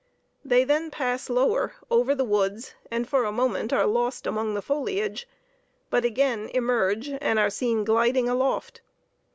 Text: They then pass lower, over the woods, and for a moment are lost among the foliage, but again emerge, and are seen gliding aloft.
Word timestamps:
They 0.43 0.63
then 0.63 0.89
pass 0.89 1.29
lower, 1.29 1.75
over 1.91 2.15
the 2.15 2.25
woods, 2.25 2.73
and 2.89 3.07
for 3.07 3.23
a 3.23 3.31
moment 3.31 3.71
are 3.71 3.85
lost 3.85 4.25
among 4.25 4.55
the 4.55 4.61
foliage, 4.63 5.27
but 5.91 6.03
again 6.03 6.49
emerge, 6.55 7.09
and 7.21 7.37
are 7.37 7.51
seen 7.51 7.83
gliding 7.83 8.27
aloft. 8.27 8.81